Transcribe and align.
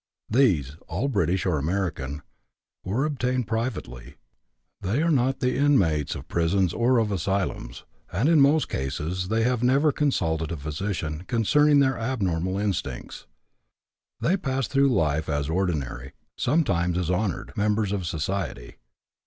These 0.31 0.77
all 0.87 1.09
British 1.09 1.45
or 1.45 1.59
American 1.59 2.23
were 2.83 3.05
obtained 3.05 3.45
privately; 3.45 4.15
they 4.81 5.03
are 5.03 5.11
not 5.11 5.41
the 5.41 5.55
inmates 5.55 6.15
of 6.15 6.27
prisons 6.27 6.73
or 6.73 6.97
of 6.97 7.11
asylums, 7.11 7.83
and 8.11 8.27
in 8.27 8.41
most 8.41 8.67
cases 8.67 9.27
they 9.27 9.43
have 9.43 9.61
never 9.61 9.91
consulted 9.91 10.51
a 10.51 10.57
physician 10.57 11.23
concerning 11.25 11.81
their 11.81 11.99
abnormal 11.99 12.57
instincts. 12.57 13.27
They 14.19 14.37
pass 14.37 14.65
through 14.65 14.89
life 14.91 15.29
as 15.29 15.51
ordinary, 15.51 16.13
sometimes 16.35 16.97
as 16.97 17.11
honored, 17.11 17.53
members 17.55 17.91
of 17.91 18.07
society. 18.07 18.77